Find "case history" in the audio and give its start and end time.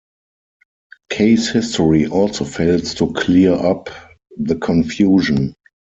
1.09-2.07